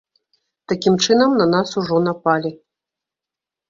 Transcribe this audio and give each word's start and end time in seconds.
Такім 0.73 0.97
чынам, 1.05 1.37
на 1.43 1.47
нас 1.53 1.69
ужо 1.85 2.03
напалі. 2.09 2.57